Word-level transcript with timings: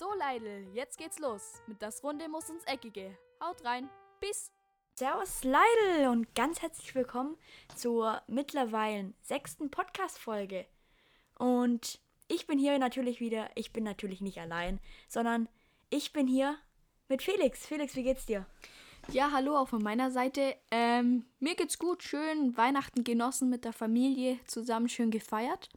So, 0.00 0.14
Leidl, 0.14 0.66
jetzt 0.72 0.96
geht's 0.96 1.18
los. 1.18 1.60
Mit 1.66 1.82
das 1.82 2.02
Runde 2.02 2.26
muss 2.30 2.48
ins 2.48 2.64
Eckige. 2.64 3.18
Haut 3.38 3.62
rein. 3.66 3.90
Bis. 4.18 4.50
Servus 4.94 5.44
Leidl 5.44 6.08
und 6.08 6.34
ganz 6.34 6.62
herzlich 6.62 6.94
willkommen 6.94 7.36
zur 7.76 8.22
mittlerweile 8.26 9.12
sechsten 9.20 9.70
Podcast-Folge. 9.70 10.64
Und 11.38 12.00
ich 12.28 12.46
bin 12.46 12.58
hier 12.58 12.78
natürlich 12.78 13.20
wieder, 13.20 13.50
ich 13.56 13.74
bin 13.74 13.84
natürlich 13.84 14.22
nicht 14.22 14.40
allein, 14.40 14.80
sondern 15.06 15.50
ich 15.90 16.14
bin 16.14 16.26
hier 16.26 16.56
mit 17.08 17.20
Felix. 17.20 17.66
Felix, 17.66 17.94
wie 17.94 18.04
geht's 18.04 18.24
dir? 18.24 18.46
Ja, 19.08 19.32
hallo 19.32 19.54
auch 19.54 19.68
von 19.68 19.82
meiner 19.82 20.10
Seite. 20.10 20.56
Ähm, 20.70 21.26
mir 21.40 21.56
geht's 21.56 21.78
gut, 21.78 22.02
schön 22.02 22.56
Weihnachten 22.56 23.04
genossen 23.04 23.50
mit 23.50 23.66
der 23.66 23.74
Familie, 23.74 24.40
zusammen 24.46 24.88
schön 24.88 25.10
gefeiert. 25.10 25.68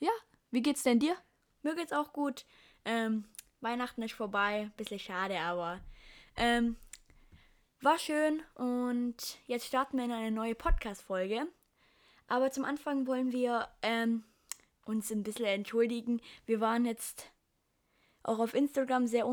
Ja, 0.00 0.12
wie 0.50 0.60
geht's 0.60 0.82
denn 0.82 1.00
dir? 1.00 1.16
Mir 1.62 1.74
geht's 1.74 1.94
auch 1.94 2.12
gut. 2.12 2.44
Ähm, 2.84 3.24
Weihnachten 3.60 4.02
ist 4.02 4.14
vorbei, 4.14 4.70
bisschen 4.76 4.98
schade, 4.98 5.38
aber 5.40 5.80
ähm, 6.36 6.76
war 7.80 7.98
schön 7.98 8.42
und 8.54 9.16
jetzt 9.46 9.66
starten 9.66 9.98
wir 9.98 10.04
in 10.04 10.12
eine 10.12 10.30
neue 10.30 10.54
Podcast-Folge. 10.54 11.46
Aber 12.28 12.50
zum 12.50 12.64
Anfang 12.64 13.06
wollen 13.06 13.32
wir 13.32 13.68
ähm, 13.82 14.24
uns 14.84 15.10
ein 15.10 15.22
bisschen 15.22 15.46
entschuldigen. 15.46 16.20
Wir 16.46 16.60
waren 16.60 16.84
jetzt 16.84 17.30
auch 18.22 18.38
auf 18.38 18.54
Instagram 18.54 19.06
sehr 19.06 19.24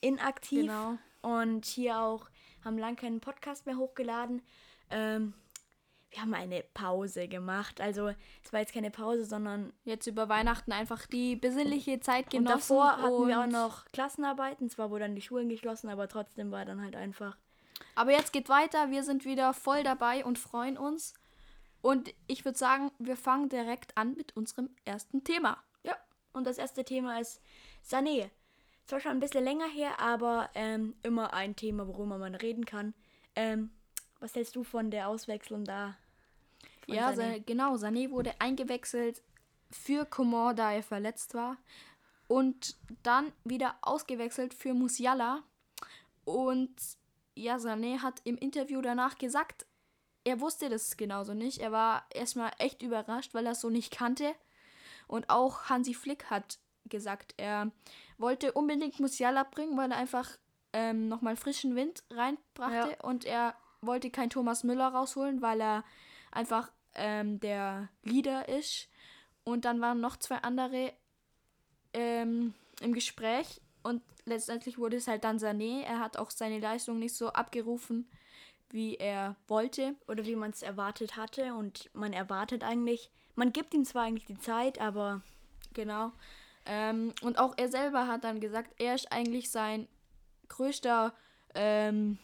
inaktiv 0.00 0.62
Genau. 0.62 0.98
und 1.22 1.66
hier 1.66 2.00
auch 2.00 2.28
haben 2.64 2.78
lang 2.78 2.96
keinen 2.96 3.20
Podcast 3.20 3.66
mehr 3.66 3.76
hochgeladen. 3.76 4.42
Ähm, 4.90 5.34
wir 6.18 6.22
haben 6.22 6.34
eine 6.34 6.64
Pause 6.74 7.28
gemacht. 7.28 7.80
Also 7.80 8.08
es 8.42 8.52
war 8.52 8.58
jetzt 8.58 8.74
keine 8.74 8.90
Pause, 8.90 9.24
sondern 9.24 9.72
Jetzt 9.84 10.08
über 10.08 10.28
Weihnachten 10.28 10.72
einfach 10.72 11.06
die 11.06 11.36
besinnliche 11.36 12.00
Zeit 12.00 12.24
und 12.26 12.30
genossen. 12.44 12.58
davor 12.58 12.96
hatten 12.96 13.28
wir 13.28 13.38
auch 13.38 13.44
und- 13.44 13.52
noch 13.52 13.84
Klassenarbeiten. 13.92 14.68
Zwar 14.68 14.90
wurden 14.90 15.02
dann 15.02 15.14
die 15.14 15.22
Schulen 15.22 15.48
geschlossen, 15.48 15.88
aber 15.88 16.08
trotzdem 16.08 16.50
war 16.50 16.64
dann 16.64 16.82
halt 16.82 16.96
einfach. 16.96 17.36
Aber 17.94 18.10
jetzt 18.10 18.32
geht 18.32 18.48
weiter. 18.48 18.90
Wir 18.90 19.04
sind 19.04 19.24
wieder 19.24 19.54
voll 19.54 19.84
dabei 19.84 20.24
und 20.24 20.40
freuen 20.40 20.76
uns. 20.76 21.14
Und 21.82 22.12
ich 22.26 22.44
würde 22.44 22.58
sagen, 22.58 22.90
wir 22.98 23.16
fangen 23.16 23.48
direkt 23.48 23.96
an 23.96 24.14
mit 24.14 24.36
unserem 24.36 24.70
ersten 24.84 25.22
Thema. 25.22 25.62
Ja, 25.84 25.96
und 26.32 26.48
das 26.48 26.58
erste 26.58 26.84
Thema 26.84 27.20
ist 27.20 27.40
Sané. 27.88 28.28
Zwar 28.86 28.98
schon 28.98 29.12
ein 29.12 29.20
bisschen 29.20 29.44
länger 29.44 29.68
her, 29.68 30.00
aber 30.00 30.50
ähm, 30.54 30.96
immer 31.04 31.32
ein 31.32 31.54
Thema, 31.54 31.86
worüber 31.86 32.18
man 32.18 32.34
reden 32.34 32.64
kann. 32.64 32.94
Ähm, 33.36 33.70
was 34.18 34.34
hältst 34.34 34.56
du 34.56 34.64
von 34.64 34.90
der 34.90 35.06
Auswechslung 35.08 35.64
da? 35.64 35.96
Ja, 36.96 37.10
Sané? 37.10 37.36
Sa 37.36 37.42
genau. 37.46 37.74
Sané 37.74 38.10
wurde 38.10 38.32
eingewechselt 38.40 39.22
für 39.70 40.04
Coman, 40.04 40.56
da 40.56 40.72
er 40.72 40.82
verletzt 40.82 41.34
war. 41.34 41.56
Und 42.26 42.76
dann 43.02 43.32
wieder 43.44 43.76
ausgewechselt 43.82 44.54
für 44.54 44.74
Musiala. 44.74 45.42
Und 46.24 46.74
ja, 47.34 47.56
Sané 47.56 48.00
hat 48.00 48.20
im 48.24 48.36
Interview 48.36 48.82
danach 48.82 49.16
gesagt, 49.16 49.66
er 50.24 50.40
wusste 50.40 50.68
das 50.68 50.96
genauso 50.96 51.32
nicht. 51.32 51.58
Er 51.58 51.72
war 51.72 52.04
erstmal 52.12 52.50
echt 52.58 52.82
überrascht, 52.82 53.32
weil 53.34 53.46
er 53.46 53.52
es 53.52 53.60
so 53.60 53.70
nicht 53.70 53.90
kannte. 53.96 54.34
Und 55.06 55.30
auch 55.30 55.70
Hansi 55.70 55.94
Flick 55.94 56.24
hat 56.26 56.58
gesagt, 56.84 57.34
er 57.38 57.70
wollte 58.18 58.52
unbedingt 58.52 59.00
Musiala 59.00 59.44
bringen, 59.44 59.76
weil 59.76 59.90
er 59.90 59.96
einfach 59.96 60.28
ähm, 60.72 61.08
nochmal 61.08 61.36
frischen 61.36 61.76
Wind 61.76 62.02
reinbrachte. 62.10 62.96
Ja. 62.98 63.04
Und 63.04 63.24
er 63.24 63.54
wollte 63.80 64.10
kein 64.10 64.30
Thomas 64.30 64.64
Müller 64.64 64.88
rausholen, 64.88 65.40
weil 65.40 65.60
er 65.60 65.84
einfach 66.30 66.70
ähm, 66.98 67.40
der 67.40 67.88
Leader 68.02 68.48
ist. 68.48 68.88
Und 69.44 69.64
dann 69.64 69.80
waren 69.80 70.00
noch 70.00 70.16
zwei 70.16 70.36
andere 70.36 70.92
ähm, 71.94 72.54
im 72.80 72.92
Gespräch. 72.92 73.60
Und 73.82 74.02
letztendlich 74.24 74.78
wurde 74.78 74.96
es 74.96 75.08
halt 75.08 75.24
dann 75.24 75.38
Sané. 75.38 75.82
Er 75.82 76.00
hat 76.00 76.16
auch 76.16 76.30
seine 76.30 76.58
Leistung 76.58 76.98
nicht 76.98 77.14
so 77.14 77.28
abgerufen, 77.28 78.10
wie 78.70 78.96
er 78.96 79.36
wollte. 79.46 79.94
Oder 80.06 80.26
wie 80.26 80.36
man 80.36 80.50
es 80.50 80.62
erwartet 80.62 81.16
hatte. 81.16 81.54
Und 81.54 81.88
man 81.94 82.12
erwartet 82.12 82.62
eigentlich, 82.62 83.10
man 83.34 83.52
gibt 83.52 83.72
ihm 83.72 83.84
zwar 83.84 84.02
eigentlich 84.04 84.26
die 84.26 84.38
Zeit, 84.38 84.80
aber 84.80 85.22
Genau. 85.74 86.12
Ähm, 86.66 87.14
und 87.22 87.38
auch 87.38 87.54
er 87.56 87.68
selber 87.68 88.06
hat 88.06 88.24
dann 88.24 88.40
gesagt, 88.40 88.72
er 88.78 88.94
ist 88.94 89.10
eigentlich 89.12 89.50
sein 89.50 89.88
größter 90.48 91.14
ähm, 91.54 92.18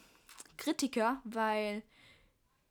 Kritiker, 0.57 1.21
weil 1.25 1.83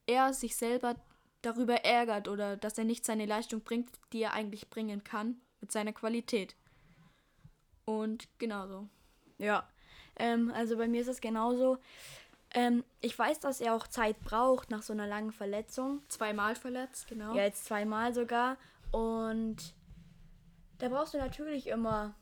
er 0.06 0.34
sich 0.34 0.56
selber 0.56 0.96
darüber 1.44 1.86
ärgert 1.86 2.28
oder 2.28 2.58
dass 2.58 2.78
er 2.78 2.86
nicht 2.86 3.06
seine 3.06 3.26
Leistung 3.26 3.62
bringt, 3.62 3.90
die 4.12 4.24
er 4.24 4.34
eigentlich 4.34 4.70
bringen 4.70 5.04
kann, 5.04 5.40
mit 5.62 5.72
seiner 5.72 5.94
Qualität. 5.94 6.56
Und 7.86 8.28
genauso. 8.40 8.88
Ja, 9.38 9.68
ähm, 10.18 10.52
also 10.56 10.78
bei 10.78 10.88
mir 10.88 11.02
ist 11.02 11.08
es 11.08 11.22
genauso. 11.22 11.78
Ähm, 12.54 12.84
ich 13.02 13.18
weiß, 13.18 13.40
dass 13.40 13.62
er 13.62 13.76
auch 13.76 13.88
Zeit 13.88 14.20
braucht 14.22 14.70
nach 14.70 14.84
so 14.84 14.94
einer 14.94 15.08
langen 15.08 15.32
Verletzung. 15.32 16.02
Zweimal 16.08 16.56
verletzt, 16.56 17.08
genau. 17.08 17.36
Ja, 17.36 17.44
jetzt 17.44 17.66
zweimal 17.66 18.14
sogar. 18.14 18.58
Und 18.92 19.74
da 20.78 20.90
brauchst 20.90 21.14
du 21.14 21.18
natürlich 21.18 21.68
immer 21.68 22.14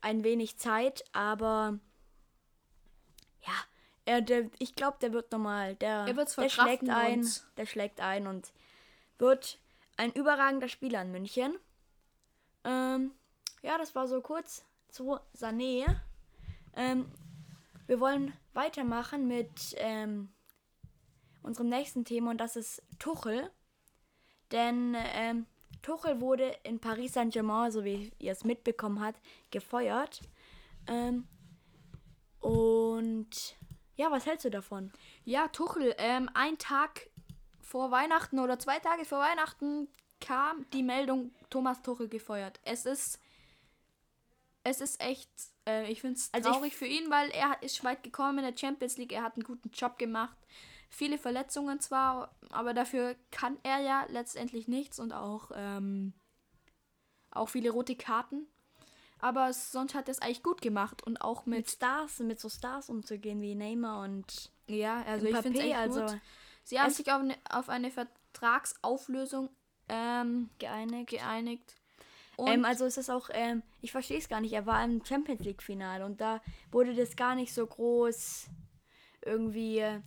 ein 0.00 0.24
wenig 0.24 0.58
Zeit, 0.58 1.04
aber 1.12 1.78
er, 4.04 4.20
der, 4.20 4.50
ich 4.58 4.74
glaube, 4.74 4.98
der 5.00 5.12
wird 5.12 5.30
nochmal, 5.32 5.76
der, 5.76 6.06
Er 6.06 6.16
wird's 6.16 6.34
der 6.36 6.48
schlägt 6.48 6.88
ein, 6.88 7.20
und- 7.20 7.46
der 7.56 7.66
schlägt 7.66 8.00
ein 8.00 8.26
und 8.26 8.52
wird 9.18 9.58
ein 9.96 10.12
überragender 10.12 10.68
Spieler 10.68 11.02
in 11.02 11.12
München. 11.12 11.56
Ähm, 12.64 13.12
ja, 13.62 13.78
das 13.78 13.94
war 13.94 14.08
so 14.08 14.20
kurz 14.20 14.64
zu 14.88 15.18
Sané. 15.36 15.84
Ähm, 16.74 17.10
wir 17.86 18.00
wollen 18.00 18.32
weitermachen 18.54 19.26
mit 19.28 19.74
ähm, 19.76 20.32
unserem 21.42 21.68
nächsten 21.68 22.04
Thema 22.04 22.30
und 22.30 22.38
das 22.38 22.56
ist 22.56 22.82
Tuchel. 22.98 23.50
Denn 24.50 24.96
ähm, 25.14 25.46
Tuchel 25.82 26.20
wurde 26.20 26.56
in 26.62 26.78
Paris 26.80 27.14
Saint-Germain, 27.14 27.72
so 27.72 27.84
wie 27.84 28.12
ihr 28.18 28.32
es 28.32 28.44
mitbekommen 28.44 29.00
habt, 29.04 29.20
gefeuert. 29.50 30.20
Ähm, 30.86 31.26
und 32.40 33.56
ja, 34.02 34.10
was 34.10 34.26
hältst 34.26 34.44
du 34.44 34.50
davon? 34.50 34.92
Ja, 35.24 35.48
Tuchel, 35.48 35.94
ähm, 35.98 36.28
ein 36.34 36.58
Tag 36.58 37.08
vor 37.60 37.90
Weihnachten 37.92 38.38
oder 38.40 38.58
zwei 38.58 38.78
Tage 38.80 39.04
vor 39.04 39.20
Weihnachten 39.20 39.88
kam 40.20 40.68
die 40.72 40.82
Meldung, 40.82 41.32
Thomas 41.50 41.82
Tuchel 41.82 42.08
gefeuert. 42.08 42.58
Es 42.64 42.84
ist, 42.84 43.20
es 44.64 44.80
ist 44.80 45.00
echt, 45.00 45.30
äh, 45.68 45.90
ich 45.90 46.00
finde 46.00 46.16
es 46.18 46.32
Also 46.32 46.48
ich- 46.50 46.54
traurig 46.56 46.76
für 46.76 46.86
ihn, 46.86 47.10
weil 47.10 47.30
er 47.30 47.62
ist 47.62 47.82
weit 47.84 48.02
gekommen 48.02 48.38
in 48.38 48.44
der 48.44 48.56
Champions 48.56 48.96
League, 48.98 49.12
er 49.12 49.22
hat 49.22 49.34
einen 49.34 49.44
guten 49.44 49.70
Job 49.70 49.98
gemacht. 49.98 50.36
Viele 50.90 51.16
Verletzungen 51.16 51.80
zwar, 51.80 52.34
aber 52.50 52.74
dafür 52.74 53.14
kann 53.30 53.56
er 53.62 53.80
ja 53.80 54.04
letztendlich 54.10 54.68
nichts 54.68 54.98
und 54.98 55.12
auch, 55.12 55.50
ähm, 55.54 56.12
auch 57.30 57.48
viele 57.48 57.70
rote 57.70 57.96
Karten. 57.96 58.46
Aber 59.22 59.52
sonst 59.52 59.94
hat 59.94 60.08
er 60.08 60.12
es 60.12 60.18
eigentlich 60.18 60.42
gut 60.42 60.60
gemacht 60.60 61.06
und 61.06 61.20
auch 61.22 61.46
Mit 61.46 61.58
mit, 61.58 61.70
Stars, 61.70 62.18
mit 62.18 62.40
so 62.40 62.48
Stars 62.48 62.88
umzugehen 62.90 63.40
wie 63.40 63.54
Neymar 63.54 64.02
und 64.02 64.50
ja, 64.66 65.02
also 65.02 65.26
ich 65.26 65.36
finde 65.36 65.62
es 65.62 65.76
also 65.76 66.00
gut. 66.00 66.20
Sie 66.64 66.80
haben 66.80 66.90
sich 66.90 67.10
auf 67.12 67.20
eine, 67.20 67.36
auf 67.48 67.68
eine 67.68 67.90
Vertragsauflösung 67.92 69.48
ähm, 69.88 70.50
geeinigt. 70.58 71.10
geeinigt. 71.10 71.76
Ähm, 72.38 72.64
also 72.64 72.84
es 72.84 72.96
ist 72.96 73.10
auch, 73.10 73.30
ähm, 73.32 73.62
ich 73.80 73.92
verstehe 73.92 74.18
es 74.18 74.28
gar 74.28 74.40
nicht, 74.40 74.54
er 74.54 74.66
war 74.66 74.84
im 74.84 75.04
Champions 75.04 75.42
League 75.42 75.62
Finale 75.62 76.04
und 76.04 76.20
da 76.20 76.40
wurde 76.72 76.92
das 76.92 77.14
gar 77.14 77.36
nicht 77.36 77.54
so 77.54 77.64
groß 77.64 78.46
irgendwie. 79.24 79.78
äh, 79.78 80.00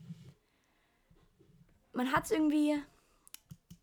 Man 1.93 2.11
hat 2.11 2.25
es 2.25 2.31
irgendwie 2.31 2.81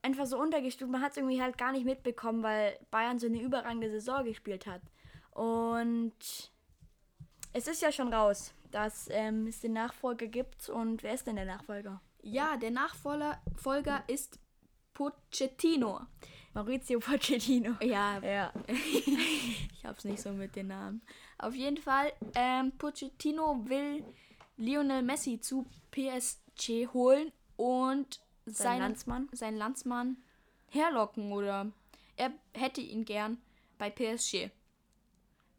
einfach 0.02 0.26
so 0.26 0.38
untergestuft, 0.38 0.90
man 0.90 1.00
hat 1.00 1.12
es 1.12 1.16
irgendwie 1.16 1.40
halt 1.40 1.56
gar 1.56 1.72
nicht 1.72 1.86
mitbekommen, 1.86 2.42
weil 2.42 2.78
Bayern 2.90 3.18
so 3.18 3.28
eine 3.28 3.40
überragende 3.40 3.90
Saison 3.90 4.24
gespielt 4.24 4.66
hat. 4.66 4.82
Und 5.32 6.14
es 7.52 7.66
ist 7.66 7.82
ja 7.82 7.90
schon 7.92 8.12
raus, 8.12 8.54
dass 8.70 9.08
ähm, 9.10 9.46
es 9.46 9.60
den 9.60 9.72
Nachfolger 9.74 10.26
gibt 10.26 10.68
und 10.68 11.02
wer 11.02 11.14
ist 11.14 11.26
denn 11.26 11.36
der 11.36 11.44
Nachfolger? 11.44 12.00
ja, 12.22 12.56
der 12.56 12.70
Nachfolger 12.70 13.40
Folger 13.56 14.04
ist 14.06 14.38
Pochettino. 14.94 16.00
Maurizio 16.54 17.00
Pochettino. 17.00 17.76
Ja, 17.80 18.18
Ja. 18.20 18.52
ich 18.68 19.84
hab's 19.84 20.04
nicht 20.04 20.22
so 20.22 20.30
mit 20.30 20.54
den 20.54 20.68
Namen. 20.68 21.02
Auf 21.38 21.54
jeden 21.54 21.78
Fall, 21.78 22.12
ähm, 22.34 22.72
Pochettino 22.78 23.64
will 23.66 24.04
Lionel 24.56 25.02
Messi 25.02 25.40
zu 25.40 25.66
PSG 25.90 26.88
holen 26.92 27.32
und 27.56 28.20
Sein 28.44 28.54
seinen, 28.54 28.80
Landsmann. 28.80 29.28
seinen 29.32 29.56
Landsmann 29.56 30.16
herlocken 30.68 31.32
oder 31.32 31.72
er 32.16 32.32
hätte 32.54 32.80
ihn 32.80 33.04
gern 33.04 33.38
bei 33.78 33.90
PSG. 33.90 34.50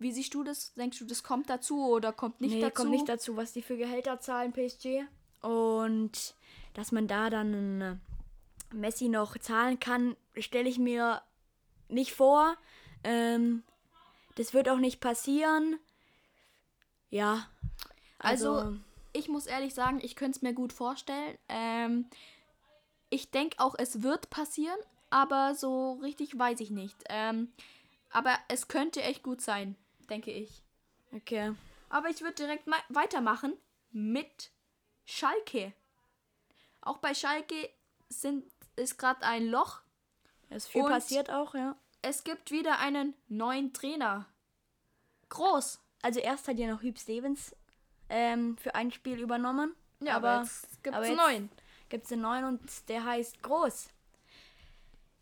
Wie 0.03 0.11
siehst 0.11 0.33
du 0.33 0.43
das? 0.43 0.73
Denkst 0.73 0.99
du, 0.99 1.05
das 1.05 1.23
kommt 1.23 1.49
dazu 1.49 1.87
oder 1.87 2.11
kommt 2.11 2.41
nicht 2.41 2.55
nee, 2.55 2.61
dazu? 2.61 2.73
kommt 2.73 2.91
nicht 2.91 3.07
dazu, 3.07 3.37
was 3.37 3.53
die 3.53 3.61
für 3.61 3.77
Gehälter 3.77 4.19
zahlen, 4.19 4.51
PSG. 4.51 5.05
Und 5.41 6.35
dass 6.73 6.91
man 6.91 7.07
da 7.07 7.29
dann 7.29 7.81
äh, 7.81 7.95
Messi 8.73 9.07
noch 9.07 9.37
zahlen 9.37 9.79
kann, 9.79 10.17
stelle 10.37 10.67
ich 10.67 10.77
mir 10.77 11.21
nicht 11.87 12.13
vor. 12.13 12.57
Ähm, 13.05 13.63
das 14.35 14.53
wird 14.53 14.67
auch 14.67 14.77
nicht 14.77 14.99
passieren. 14.99 15.79
Ja. 17.09 17.47
Also, 18.19 18.75
ich 19.13 19.29
muss 19.29 19.45
ehrlich 19.45 19.73
sagen, 19.73 19.99
ich 20.01 20.17
könnte 20.17 20.37
es 20.37 20.41
mir 20.41 20.53
gut 20.53 20.73
vorstellen. 20.73 21.37
Ähm, 21.47 22.07
ich 23.09 23.31
denke 23.31 23.57
auch, 23.59 23.75
es 23.77 24.01
wird 24.01 24.29
passieren, 24.29 24.79
aber 25.09 25.55
so 25.55 25.93
richtig 26.01 26.37
weiß 26.37 26.59
ich 26.59 26.71
nicht. 26.71 26.97
Ähm, 27.09 27.53
aber 28.09 28.37
es 28.47 28.67
könnte 28.67 29.01
echt 29.01 29.23
gut 29.23 29.41
sein, 29.41 29.75
denke 30.07 30.31
ich. 30.31 30.63
Okay. 31.11 31.53
Aber 31.89 32.09
ich 32.09 32.21
würde 32.21 32.35
direkt 32.35 32.67
ma- 32.67 32.83
weitermachen 32.89 33.53
mit 33.91 34.51
Schalke. 35.05 35.73
Auch 36.81 36.97
bei 36.97 37.13
Schalke 37.13 37.69
sind, 38.09 38.45
ist 38.75 38.97
gerade 38.97 39.21
ein 39.23 39.47
Loch. 39.47 39.81
Es 40.49 40.65
ist 40.65 40.71
viel 40.71 40.83
passiert 40.83 41.29
auch, 41.29 41.55
ja. 41.55 41.75
Es 42.01 42.23
gibt 42.23 42.51
wieder 42.51 42.79
einen 42.79 43.13
neuen 43.27 43.73
Trainer. 43.73 44.25
Groß. 45.29 45.79
Also 46.01 46.19
erst 46.19 46.47
hat 46.47 46.57
ja 46.57 46.67
noch 46.67 46.81
Hüb 46.81 46.99
Stevens 46.99 47.55
ähm, 48.09 48.57
für 48.57 48.75
ein 48.75 48.91
Spiel 48.91 49.19
übernommen. 49.19 49.73
Ja, 50.01 50.17
aber, 50.17 50.41
jetzt 50.41 50.83
gibt 50.83 50.95
aber 50.95 51.05
es 51.05 51.09
einen 51.11 51.17
neuen. 51.17 51.49
Gibt 51.89 52.05
es 52.05 52.11
einen 52.11 52.21
neuen 52.21 52.45
und 52.45 52.89
der 52.89 53.05
heißt 53.05 53.41
Groß. 53.41 53.89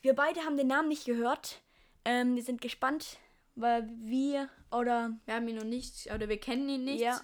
Wir 0.01 0.16
beide 0.16 0.42
haben 0.42 0.57
den 0.57 0.68
Namen 0.68 0.88
nicht 0.88 1.06
gehört. 1.06 1.62
Ähm, 2.04 2.36
wir 2.36 2.44
sind 2.44 2.62
gespannt, 2.62 3.19
weil 3.56 3.89
wir 4.00 4.50
oder 4.71 5.12
Wir 5.25 5.36
haben 5.36 5.48
ihn 5.48 5.57
noch 5.57 5.63
nicht, 5.65 6.09
oder 6.13 6.30
wir 6.30 6.39
kennen 6.39 6.69
ihn 6.69 6.86
nicht. 6.86 7.01
Ja. 7.01 7.21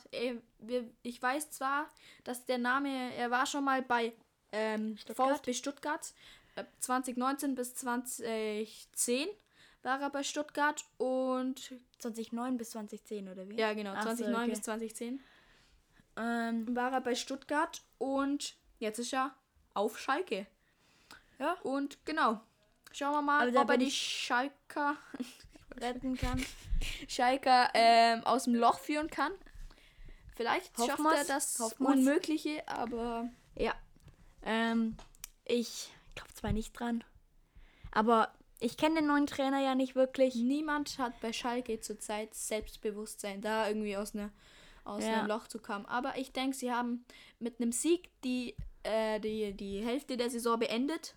Ich 1.03 1.21
weiß 1.21 1.51
zwar, 1.51 1.89
dass 2.23 2.45
der 2.45 2.57
Name, 2.57 3.13
er 3.15 3.31
war 3.31 3.45
schon 3.45 3.63
mal 3.63 3.81
bei 3.81 4.13
ähm, 4.51 4.97
Stuttgart. 4.97 5.37
VfB 5.37 5.53
Stuttgart. 5.53 6.13
Äh, 6.55 6.65
2019 6.79 7.55
bis 7.55 7.75
2010 7.75 9.27
war 9.83 10.01
er 10.01 10.09
bei 10.09 10.23
Stuttgart 10.23 10.83
und 10.97 11.73
2009 11.99 12.57
bis 12.57 12.71
2010 12.71 13.29
oder 13.29 13.47
wie? 13.47 13.55
ja 13.57 13.73
genau, 13.73 13.93
Ach 13.95 14.03
so, 14.03 14.09
2009 14.09 14.41
okay. 14.41 14.49
bis 14.51 14.61
2010 14.63 15.19
Ähm, 16.17 16.75
war 16.75 16.91
er 16.91 17.01
bei 17.01 17.15
Stuttgart 17.15 17.81
und 17.99 18.55
jetzt 18.79 18.99
ist 18.99 19.13
er 19.13 19.33
auf 19.73 19.97
Schalke. 19.99 20.47
ja, 21.39 21.53
Und 21.61 22.03
genau, 22.05 22.41
schauen 22.91 23.13
wir 23.13 23.21
mal, 23.21 23.55
ob 23.55 23.69
er 23.69 23.77
die 23.77 23.91
Schalker, 23.91 24.97
retten 25.77 26.15
kann. 26.17 26.43
Schalker 27.07 27.69
ähm, 27.73 28.23
aus 28.23 28.43
dem 28.45 28.55
Loch 28.55 28.79
führen 28.79 29.09
kann. 29.09 29.31
Vielleicht 30.35 30.77
Hoffen 30.77 31.03
schafft 31.05 31.17
er 31.17 31.25
das 31.25 31.59
hoffen 31.59 31.83
wir's. 31.85 31.95
Unmögliche, 31.97 32.67
aber 32.67 33.29
Ja. 33.55 33.73
Ähm, 34.43 34.95
ich 35.45 35.89
glaube 36.15 36.33
zwar 36.33 36.51
nicht 36.53 36.73
dran, 36.73 37.03
aber 37.91 38.31
ich 38.59 38.77
kenne 38.77 38.95
den 38.95 39.07
neuen 39.07 39.27
Trainer 39.27 39.59
ja 39.61 39.75
nicht 39.75 39.95
wirklich. 39.95 40.35
niemand 40.35 40.97
hat 40.99 41.19
bei 41.21 41.31
Schalke 41.33 41.79
zurzeit 41.79 42.33
Selbstbewusstsein, 42.33 43.41
da 43.41 43.67
irgendwie 43.67 43.97
aus, 43.97 44.15
einer, 44.15 44.31
aus 44.83 45.03
Ja. 45.03 45.19
einem 45.19 45.27
Loch 45.27 45.47
zu 45.47 45.59
kommen. 45.59 45.85
Aber 45.85 46.17
ich 46.17 46.31
denke, 46.31 46.55
sie 46.55 46.71
haben 46.71 47.05
mit 47.39 47.59
einem 47.59 47.71
Sieg 47.71 48.09
die, 48.23 48.55
äh, 48.83 49.19
die, 49.19 49.53
die 49.53 49.83
Hälfte 49.85 50.17
der 50.17 50.29
Saison 50.29 50.57
beendet. 50.59 51.15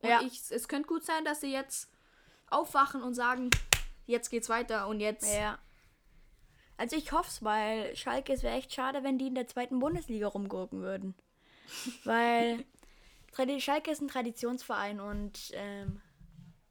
Und 0.00 0.08
Ja. 0.10 0.20
ich, 0.22 0.40
es 0.50 0.68
könnte 0.68 0.88
gut 0.88 1.04
sein, 1.04 1.24
dass 1.24 1.40
sie 1.40 1.52
jetzt 1.52 1.90
aufwachen 2.48 3.02
und 3.02 3.14
sagen, 3.14 3.50
jetzt 4.06 4.30
geht's 4.30 4.48
weiter 4.48 4.88
und 4.88 5.00
jetzt. 5.00 5.34
Ja. 5.34 5.58
Also 6.76 6.96
ich 6.96 7.12
hoffe 7.12 7.28
es, 7.28 7.42
weil 7.44 7.94
Schalke, 7.96 8.32
es 8.32 8.42
wäre 8.42 8.56
echt 8.56 8.72
schade, 8.72 9.04
wenn 9.04 9.18
die 9.18 9.28
in 9.28 9.34
der 9.34 9.46
zweiten 9.46 9.78
Bundesliga 9.78 10.26
rumgurken 10.26 10.80
würden. 10.80 11.14
weil 12.04 12.64
Schalke 13.58 13.90
ist 13.90 14.00
ein 14.00 14.08
Traditionsverein 14.08 15.00
und 15.00 15.50
ähm, 15.52 16.00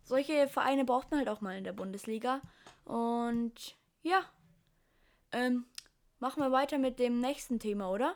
solche 0.04 0.48
Vereine 0.48 0.86
braucht 0.86 1.12
man 1.12 1.20
halt 1.20 1.30
auch 1.30 1.42
mal 1.42 1.58
in 1.58 1.64
der 1.64 1.74
Bundesliga. 1.74 2.42
Und 2.86 3.76
ja, 4.02 4.24
ähm, 5.32 5.66
machen 6.20 6.42
wir 6.44 6.52
weiter 6.52 6.78
mit 6.78 7.00
dem 7.00 7.20
nächsten 7.20 7.60
Thema, 7.60 7.90
oder? 7.90 8.16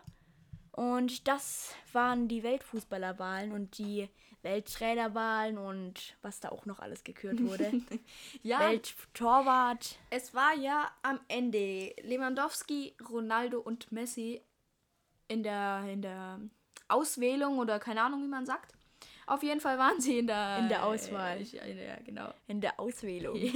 Und 0.71 1.27
das 1.27 1.73
waren 1.91 2.27
die 2.27 2.43
Weltfußballerwahlen 2.43 3.51
und 3.51 3.77
die 3.77 4.09
Welttrainerwahlen 4.47 5.57
und 5.57 6.15
was 6.21 6.39
da 6.39 6.49
auch 6.49 6.65
noch 6.65 6.79
alles 6.79 7.03
gekürt 7.03 7.41
wurde. 7.43 7.71
Ja, 8.43 8.59
Welttorwart. 8.61 9.97
es 10.09 10.33
war 10.33 10.53
ja 10.55 10.89
am 11.01 11.19
Ende 11.27 11.93
Lewandowski, 12.01 12.95
Ronaldo 13.09 13.59
und 13.59 13.91
Messi 13.91 14.41
in 15.27 15.43
der, 15.43 15.83
in 15.91 16.01
der 16.01 16.39
Auswählung 16.87 17.59
oder 17.59 17.79
keine 17.79 18.01
Ahnung, 18.01 18.23
wie 18.23 18.27
man 18.29 18.45
sagt. 18.45 18.73
Auf 19.25 19.43
jeden 19.43 19.59
Fall 19.59 19.77
waren 19.77 19.99
sie 19.99 20.19
in 20.19 20.27
der, 20.27 20.59
In 20.59 20.69
der 20.69 20.85
Auswahl. 20.85 21.41
Äh, 21.41 21.71
in 21.71 21.77
der, 21.77 21.97
genau. 22.03 22.33
In 22.47 22.61
der 22.61 22.79
Auswählung. 22.79 23.37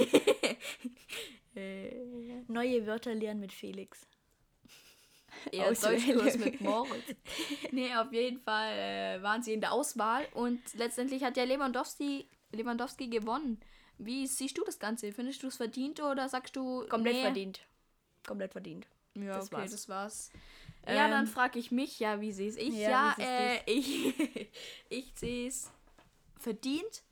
Äh, 1.53 1.91
Neue 2.47 2.87
Wörter 2.87 3.13
lernen 3.13 3.41
mit 3.41 3.51
Felix. 3.51 4.07
Eher. 5.51 5.73
Deutschkurs 5.73 6.37
mit 6.37 6.61
Moritz. 6.61 7.15
nee, 7.71 7.93
auf 7.95 8.11
jeden 8.13 8.39
Fall 8.39 8.71
äh, 8.73 9.21
waren 9.23 9.41
sie 9.43 9.53
in 9.53 9.61
der 9.61 9.71
Auswahl 9.73 10.25
und 10.33 10.59
letztendlich 10.75 11.23
hat 11.23 11.35
der 11.37 11.45
Lewandowski, 11.45 12.27
Lewandowski 12.51 13.07
gewonnen. 13.07 13.59
Wie 13.97 14.25
siehst 14.27 14.57
du 14.57 14.63
das 14.63 14.79
Ganze? 14.79 15.11
Findest 15.11 15.43
du 15.43 15.47
es 15.47 15.57
verdient 15.57 15.99
oder 16.01 16.27
sagst 16.29 16.55
du 16.55 16.85
Komplett 16.87 17.15
nee, 17.15 17.21
verdient. 17.21 17.59
Komplett 18.25 18.51
verdient. 18.51 18.87
Ja, 19.15 19.35
Das 19.35 19.47
okay, 19.47 19.57
war's. 19.61 19.71
das 19.71 19.89
war's. 19.89 20.31
ja, 20.87 21.05
Ähm, 21.05 21.11
dann 21.11 21.27
frage 21.27 21.59
ich 21.59 21.71
mich, 21.71 21.99
ja, 21.99 22.19
wie 22.21 22.31
sehe 22.31 22.49
ich? 22.49 22.73
ja, 22.73 23.13
Ja, 23.17 23.25
äh, 23.25 23.59
ich, 23.65 24.15
ich 24.89 25.11
sehe 25.15 25.47
es 25.47 25.69
verdient, 26.39 27.03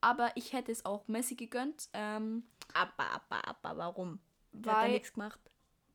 aber 0.00 0.30
ich 0.36 0.52
hätte 0.52 0.72
es 0.72 0.84
auch 0.86 1.06
Messi 1.08 1.34
gegönnt. 1.34 1.88
Ähm, 1.92 2.44
Aber, 2.72 2.92
aber, 3.10 3.46
aber, 3.48 3.76
warum? 3.76 4.20
Der 4.52 4.72
hat 4.72 4.82
Weil- 4.84 4.92
nichts 4.92 5.12
gemacht. 5.12 5.40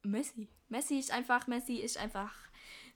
Messi. 0.05 0.49
Messi 0.69 0.97
ist 0.97 1.11
einfach, 1.11 1.47
Messi 1.47 1.75
ist 1.75 1.97
einfach, 1.97 2.33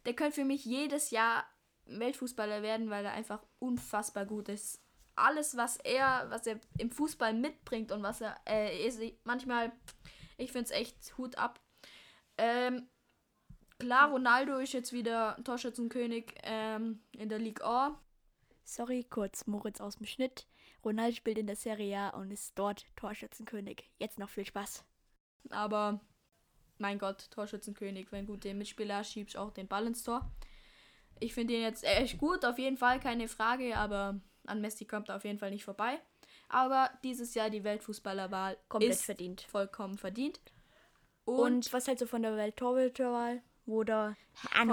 der 0.05 0.13
könnte 0.13 0.35
für 0.35 0.45
mich 0.45 0.65
jedes 0.65 1.11
Jahr 1.11 1.45
Weltfußballer 1.85 2.61
werden, 2.61 2.89
weil 2.89 3.05
er 3.05 3.13
einfach 3.13 3.43
unfassbar 3.59 4.25
gut 4.25 4.49
ist. 4.49 4.81
Alles, 5.15 5.57
was 5.57 5.77
er, 5.77 6.27
was 6.29 6.47
er 6.47 6.59
im 6.77 6.91
Fußball 6.91 7.33
mitbringt 7.33 7.91
und 7.91 8.03
was 8.03 8.21
er, 8.21 8.37
äh, 8.47 8.85
ist, 8.85 9.01
manchmal, 9.23 9.71
ich 10.37 10.51
finde 10.51 10.65
es 10.65 10.71
echt 10.71 11.17
Hut 11.17 11.37
ab. 11.37 11.59
Ähm, 12.37 12.87
klar, 13.79 14.11
Ronaldo 14.11 14.59
ist 14.59 14.73
jetzt 14.73 14.93
wieder 14.93 15.37
Torschützenkönig 15.43 16.35
ähm, 16.43 17.03
in 17.11 17.27
der 17.27 17.39
Ligue 17.39 17.65
A. 17.65 17.99
Sorry, 18.63 19.03
kurz 19.03 19.47
Moritz 19.47 19.81
aus 19.81 19.97
dem 19.97 20.05
Schnitt. 20.05 20.47
Ronaldo 20.85 21.15
spielt 21.15 21.37
in 21.37 21.47
der 21.47 21.57
Serie 21.57 21.97
A 21.97 22.09
und 22.09 22.31
ist 22.31 22.57
dort 22.57 22.85
Torschützenkönig. 22.95 23.91
Jetzt 23.97 24.19
noch 24.19 24.29
viel 24.29 24.45
Spaß. 24.45 24.85
Aber 25.49 25.99
mein 26.79 26.97
Gott, 26.99 27.29
Torschützenkönig, 27.31 28.11
wenn 28.11 28.25
gut 28.25 28.43
den 28.43 28.57
Mitspieler 28.57 29.03
schiebst 29.03 29.37
auch 29.37 29.51
den 29.51 29.67
Ball 29.67 29.85
ins 29.87 30.03
Tor. 30.03 30.29
Ich 31.19 31.33
finde 31.33 31.53
ihn 31.53 31.61
jetzt 31.61 31.83
echt 31.83 32.17
gut, 32.17 32.45
auf 32.45 32.57
jeden 32.57 32.77
Fall, 32.77 32.99
keine 32.99 33.27
Frage, 33.27 33.77
aber 33.77 34.19
an 34.47 34.61
Messi 34.61 34.85
kommt 34.85 35.09
er 35.09 35.17
auf 35.17 35.25
jeden 35.25 35.37
Fall 35.39 35.51
nicht 35.51 35.65
vorbei. 35.65 35.99
Aber 36.47 36.89
dieses 37.03 37.35
Jahr 37.35 37.49
die 37.49 37.63
Weltfußballerwahl 37.63 38.57
Komplett 38.69 38.91
ist 38.93 39.03
verdient. 39.03 39.41
vollkommen 39.41 39.97
verdient. 39.97 40.39
Und, 41.25 41.39
Und, 41.39 41.73
was 41.73 41.87
hältst 41.87 42.01
du 42.01 42.07
von 42.07 42.23
der 42.23 42.35
Welttorhüterwahl, 42.37 43.43
wo 43.65 43.83
der 43.83 44.15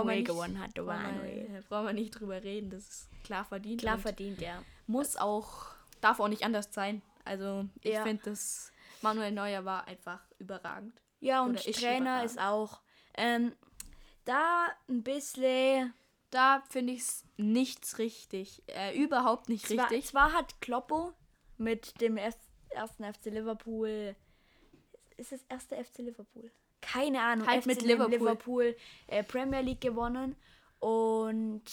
nicht- 0.04 0.26
gewonnen 0.26 0.58
hat? 0.58 0.74
Der 0.76 0.82
brauchen 0.84 1.02
Manuel. 1.02 1.48
wir, 1.52 1.60
brauchen 1.68 1.86
wir 1.86 1.92
nicht 1.92 2.12
drüber 2.12 2.42
reden, 2.42 2.70
das 2.70 2.88
ist 2.88 3.10
klar 3.24 3.44
verdient. 3.44 3.80
Klar 3.82 3.98
verdient, 3.98 4.40
ja. 4.40 4.62
Muss 4.86 5.16
auch, 5.16 5.66
darf 6.00 6.20
auch 6.20 6.28
nicht 6.28 6.44
anders 6.44 6.72
sein. 6.72 7.02
Also 7.24 7.66
ich 7.82 7.92
Ja. 7.92 8.04
finde, 8.04 8.22
das 8.24 8.72
Manuel 9.02 9.32
Neuer 9.32 9.64
war 9.66 9.86
einfach 9.88 10.20
überragend. 10.38 10.94
Ja, 11.20 11.42
und 11.42 11.58
Trainer 11.74 12.24
ist 12.24 12.38
auch 12.38 12.80
ähm, 13.16 13.52
da 14.24 14.68
ein 14.88 15.02
bisschen 15.02 15.94
Da 16.30 16.62
finde 16.68 16.92
ich 16.92 17.00
es 17.00 17.24
nichts 17.36 17.98
richtig. 17.98 18.62
Äh, 18.66 18.96
überhaupt 18.98 19.48
nicht 19.48 19.66
Zwar, 19.66 19.90
richtig. 19.90 20.06
zwar 20.06 20.32
hat 20.32 20.60
Kloppo 20.60 21.12
mit 21.56 22.00
dem 22.00 22.16
erst, 22.16 22.40
ersten 22.70 23.04
FC 23.04 23.26
Liverpool. 23.26 24.14
Ist 25.16 25.32
es 25.32 25.42
erste 25.48 25.82
FC 25.82 25.98
Liverpool? 25.98 26.50
Keine 26.82 27.22
Ahnung. 27.22 27.46
Halt 27.46 27.62
FC 27.62 27.66
mit 27.68 27.82
Liverpool. 27.82 28.18
Liverpool 28.18 28.76
äh, 29.06 29.22
Premier 29.22 29.60
League 29.60 29.80
gewonnen. 29.80 30.36
Und 30.78 31.64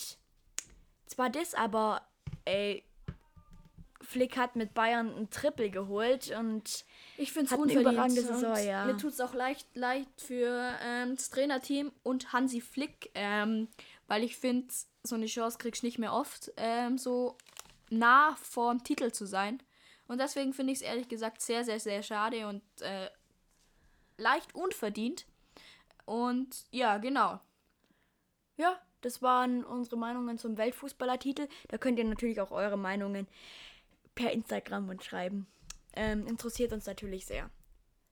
zwar 1.06 1.30
das, 1.30 1.54
aber 1.54 2.00
ey, 2.44 2.82
Flick 4.04 4.36
hat 4.36 4.56
mit 4.56 4.74
Bayern 4.74 5.14
ein 5.16 5.30
Triple 5.30 5.70
geholt 5.70 6.30
und 6.38 6.84
Ich 7.16 7.32
finde 7.32 7.52
es 7.52 7.58
unverdient. 7.58 7.98
und 7.98 8.10
Saison, 8.10 8.56
ja. 8.64 8.84
Mir 8.84 8.96
tut 8.96 9.12
es 9.12 9.20
auch 9.20 9.34
leicht, 9.34 9.66
leicht 9.74 10.20
für 10.20 10.74
ähm, 10.82 11.16
das 11.16 11.30
Trainerteam 11.30 11.92
und 12.02 12.32
Hansi 12.32 12.60
Flick, 12.60 13.10
ähm, 13.14 13.68
weil 14.06 14.22
ich 14.24 14.36
finde, 14.36 14.72
so 15.02 15.14
eine 15.14 15.26
Chance 15.26 15.58
kriegst 15.58 15.82
du 15.82 15.86
nicht 15.86 15.98
mehr 15.98 16.12
oft, 16.12 16.52
ähm, 16.56 16.98
so 16.98 17.36
nah 17.90 18.36
vorm 18.36 18.82
Titel 18.84 19.10
zu 19.12 19.26
sein. 19.26 19.62
Und 20.06 20.18
deswegen 20.18 20.52
finde 20.52 20.72
ich 20.72 20.80
es 20.80 20.84
ehrlich 20.84 21.08
gesagt 21.08 21.40
sehr, 21.40 21.64
sehr, 21.64 21.80
sehr 21.80 22.02
schade 22.02 22.46
und 22.46 22.62
äh, 22.80 23.08
leicht 24.18 24.54
unverdient. 24.54 25.26
Und 26.04 26.66
ja, 26.70 26.98
genau. 26.98 27.40
ja, 28.56 28.78
das 29.00 29.22
waren 29.22 29.64
unsere 29.64 29.96
Meinungen 29.96 30.38
zum 30.38 30.56
Weltfußballertitel. 30.56 31.48
Da 31.68 31.78
könnt 31.78 31.98
ihr 31.98 32.04
natürlich 32.04 32.40
auch 32.40 32.50
eure 32.50 32.76
Meinungen 32.76 33.26
per 34.14 34.32
Instagram 34.32 34.88
und 34.88 35.02
schreiben. 35.04 35.46
Ähm, 35.94 36.26
interessiert 36.26 36.72
uns 36.72 36.86
natürlich 36.86 37.26
sehr. 37.26 37.50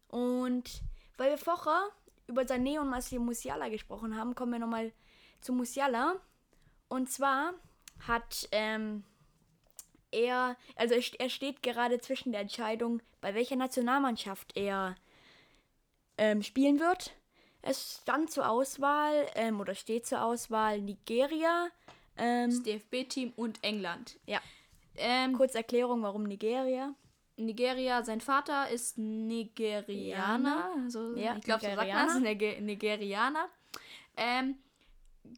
Und 0.09 0.83
weil 1.17 1.31
wir 1.31 1.39
vorher 1.39 1.89
über 2.27 2.43
Sané 2.43 2.81
und 2.81 2.89
Marcel 2.89 3.19
Musiala 3.19 3.69
gesprochen 3.69 4.17
haben, 4.17 4.35
kommen 4.35 4.53
wir 4.53 4.59
nochmal 4.59 4.93
zu 5.41 5.53
Musiala. 5.53 6.17
Und 6.89 7.11
zwar 7.11 7.55
hat 8.07 8.49
ähm, 8.53 9.05
er, 10.11 10.57
also 10.77 10.95
er, 10.95 11.03
er 11.19 11.31
steht 11.31 11.63
gerade 11.63 12.01
zwischen 12.01 12.33
der 12.33 12.43
Entscheidung, 12.43 13.03
bei 13.21 13.35
welcher 13.35 13.57
Nationalmannschaft 13.57 14.57
er 14.57 14.95
ähm, 16.19 16.43
spielen 16.43 16.79
wird. 16.79 17.15
Es 17.63 18.01
stand 18.03 18.31
zur 18.31 18.49
Auswahl 18.49 19.27
ähm, 19.35 19.61
oder 19.61 19.75
steht 19.75 20.07
zur 20.07 20.23
Auswahl 20.23 20.81
Nigeria. 20.81 21.69
Ähm, 22.17 22.51
Das 22.51 22.63
DFB-Team 22.63 23.33
und 23.37 23.63
England. 23.63 24.19
ja, 24.27 24.41
Ähm, 24.97 25.37
kurz 25.37 25.55
Erklärung, 25.55 26.03
warum 26.03 26.25
Nigeria. 26.25 26.95
Nigeria, 27.37 28.03
sein 28.03 28.21
Vater 28.21 28.69
ist 28.71 28.99
Nigerianer. 28.99 30.71
Also, 30.85 31.17
Ja, 31.17 31.37
ich 31.37 31.45
glaube, 31.45 31.61
so 31.63 31.67
sagt 31.67 31.77
man 31.77 31.87
Nigerianer. 31.87 32.15
es, 32.15 32.21
Niger 32.21 32.61
Nigerianer. 32.61 33.49
Ähm, 34.17 34.57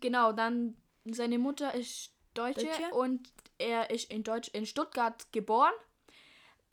genau, 0.00 0.32
dann 0.32 0.76
seine 1.04 1.38
Mutter 1.38 1.74
ist 1.74 2.12
Deutsche, 2.34 2.66
Deutsche. 2.66 2.94
und 2.94 3.32
er 3.58 3.90
ist 3.90 4.10
in, 4.10 4.24
Deutsch, 4.24 4.48
in 4.48 4.66
Stuttgart 4.66 5.30
geboren. 5.32 5.72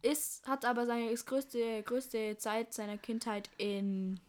Ist, 0.02 0.48
hat 0.48 0.66
aber 0.66 0.88
seine 0.88 1.14
größte, 1.14 1.84
größte 1.84 2.38
Zeit 2.38 2.74
seiner 2.74 2.98
Kindheit 2.98 3.50
in 3.58 4.20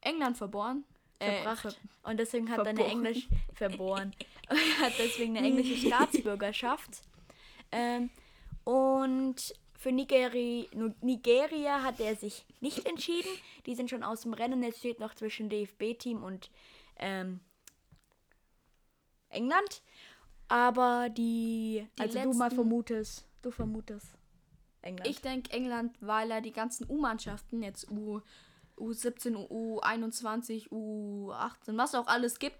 England 0.00 0.36
verborgen. 0.36 0.84
Äh, 1.20 1.42
verbracht. 1.42 1.60
ver 1.60 2.10
und 2.10 2.18
deswegen 2.18 2.50
hat 2.50 2.58
er 2.58 2.72
eine. 2.72 2.84
Englisch 2.84 3.28
verboren. 3.54 4.12
er 4.48 4.56
hat 4.86 4.94
deswegen 4.98 5.36
eine 5.36 5.46
englische 5.46 5.76
Staatsbürgerschaft. 5.86 7.02
Ähm, 7.72 8.10
und 8.64 9.36
für 9.78 9.90
Nigeri 9.90 10.68
Nigeria 11.00 11.82
hat 11.82 11.98
er 11.98 12.14
sich 12.14 12.44
nicht 12.60 12.86
entschieden. 12.86 13.30
Die 13.66 13.74
sind 13.74 13.90
schon 13.90 14.04
aus 14.04 14.20
dem 14.20 14.32
Rennen. 14.34 14.62
Jetzt 14.62 14.78
steht 14.78 15.00
noch 15.00 15.14
zwischen 15.14 15.48
DFB-Team 15.48 16.22
und 16.22 16.50
ähm, 16.98 17.40
England. 19.30 19.82
Aber 20.48 21.08
die, 21.10 21.86
Die 21.98 22.02
also 22.02 22.18
du 22.20 22.32
mal 22.34 22.44
letzten- 22.44 22.54
vermutest, 22.56 23.26
du 23.40 23.50
vermutest 23.50 24.06
England. 24.82 25.08
Ich 25.08 25.20
denke 25.20 25.50
England, 25.52 25.96
weil 26.00 26.30
er 26.30 26.40
die 26.42 26.52
ganzen 26.52 26.88
U-Mannschaften, 26.90 27.62
jetzt 27.62 27.90
U, 27.90 28.20
U17, 28.82 29.36
U21, 29.48 30.68
U18, 30.70 31.76
was 31.78 31.94
auch 31.94 32.06
alles 32.08 32.38
gibt, 32.38 32.58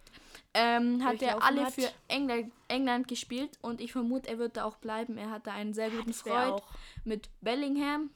ähm, 0.55 1.05
hat 1.05 1.21
er 1.21 1.43
alle 1.43 1.67
hat. 1.67 1.75
für 1.75 1.91
England, 2.09 2.52
England 2.69 3.09
gespielt 3.09 3.59
und 3.61 3.81
ich 3.81 3.93
vermute, 3.93 4.29
er 4.29 4.38
wird 4.38 4.57
da 4.57 4.64
auch 4.64 4.76
bleiben. 4.76 5.19
Er 5.19 5.31
hat 5.31 5.47
da 5.47 5.52
einen 5.52 5.75
sehr 5.75 5.91
guten 5.91 6.12
Freund 6.12 6.52
auch- 6.52 6.69
mit 7.05 7.29
Bellingham. 7.41 8.11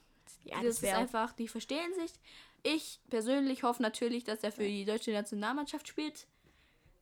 ja, 0.45 0.57
das 0.63 0.81
das 0.81 0.91
ist 0.91 0.95
einfach, 0.95 1.33
die 1.33 1.49
verstehen 1.49 1.93
sich. 1.95 2.13
Ich 2.63 3.01
persönlich 3.11 3.63
hoffe 3.63 3.83
natürlich, 3.83 4.25
dass 4.25 4.43
er 4.43 4.53
für 4.53 4.65
die 4.65 4.85
deutsche 4.85 5.13
Nationalmannschaft 5.13 5.87
spielt, 5.89 6.27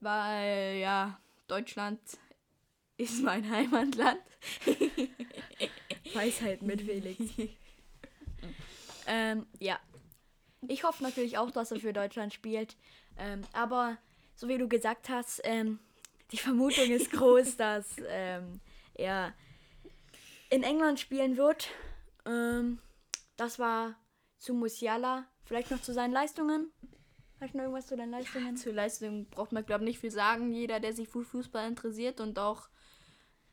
weil 0.01 0.77
ja, 0.79 1.19
Deutschland 1.49 2.01
ist 2.97 3.23
mein 3.23 3.49
Heimatland. 3.51 4.21
Weisheit 6.15 6.63
mit 6.63 6.83
Felix. 6.83 7.19
ähm, 9.07 9.47
ja. 9.59 9.79
Ich 10.69 10.85
hoffe 10.85 11.03
natürlich 11.03 11.39
auch, 11.39 11.51
dass 11.51 11.73
er 11.73 11.81
für 11.81 11.93
Deutschland 11.93 12.33
spielt. 12.33 12.77
Ähm, 13.19 13.43
aber 13.53 13.99
so 14.35 14.49
wie 14.49 14.59
du 14.59 14.69
gesagt 14.69 15.09
hast, 15.09 15.41
ähm, 15.45 15.79
die 16.33 16.39
Vermutung 16.39 16.91
ist 16.91 17.13
groß, 17.13 17.57
dass 17.59 17.97
ähm, 18.09 18.61
er 18.95 19.35
in 20.51 20.63
England 20.63 21.01
spielen 21.01 21.37
wird. 21.37 21.69
Ähm, 22.27 22.79
das 23.37 23.59
war 23.59 23.95
zu 24.39 24.55
Musiala. 24.55 25.27
Vielleicht 25.45 25.71
noch 25.71 25.81
zu 25.81 25.93
seinen 25.93 26.13
Leistungen. 26.13 26.73
Hast 27.41 27.53
du 27.53 27.59
noch 27.59 27.65
irgendwas 27.65 27.87
zu 27.87 27.97
deinen 27.97 28.13
Leistungen? 28.13 28.57
Zur 28.57 28.73
Leistung 28.73 29.27
braucht 29.29 29.53
man, 29.53 29.67
glaube 29.67 29.85
ich, 29.85 29.89
nicht 29.91 29.99
viel 29.99 30.11
sagen. 30.11 30.53
Jeder, 30.53 30.81
der 30.81 30.95
sich 30.95 31.09
für 31.09 31.25
Fußball 31.25 31.67
interessiert 31.69 32.21
und 32.21 32.39
auch 32.39 32.69